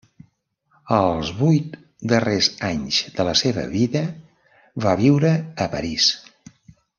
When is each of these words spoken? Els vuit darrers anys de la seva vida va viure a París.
Els 0.99 1.27
vuit 1.41 1.75
darrers 2.13 2.49
anys 2.69 3.01
de 3.19 3.27
la 3.29 3.35
seva 3.43 3.67
vida 3.75 4.03
va 4.87 4.97
viure 5.05 5.35
a 5.67 5.73
París. 5.77 6.11